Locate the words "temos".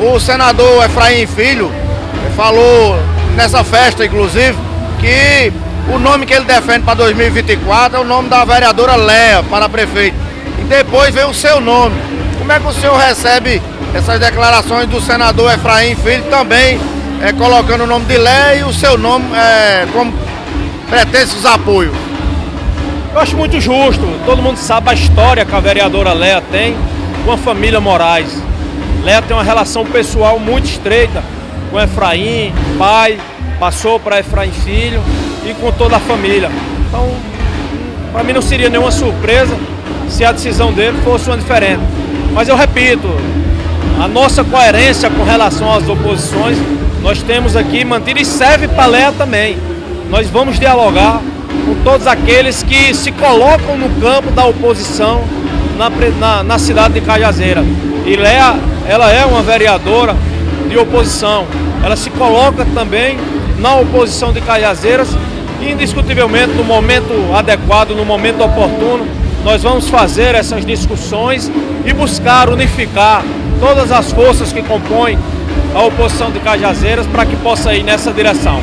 47.22-47.54